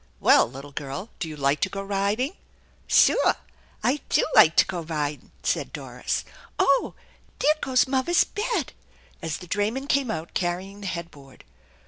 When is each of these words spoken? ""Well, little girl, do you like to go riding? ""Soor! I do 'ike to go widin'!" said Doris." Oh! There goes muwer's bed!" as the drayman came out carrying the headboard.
""Well, 0.19 0.49
little 0.49 0.71
girl, 0.71 1.11
do 1.19 1.29
you 1.29 1.37
like 1.37 1.59
to 1.59 1.69
go 1.69 1.83
riding? 1.83 2.33
""Soor! 3.03 3.35
I 3.83 3.99
do 4.09 4.25
'ike 4.35 4.55
to 4.55 4.65
go 4.65 4.81
widin'!" 4.81 5.29
said 5.43 5.71
Doris." 5.71 6.25
Oh! 6.57 6.95
There 7.37 7.53
goes 7.61 7.85
muwer's 7.85 8.23
bed!" 8.23 8.73
as 9.21 9.37
the 9.37 9.47
drayman 9.47 9.85
came 9.85 10.09
out 10.09 10.33
carrying 10.33 10.81
the 10.81 10.87
headboard. 10.87 11.43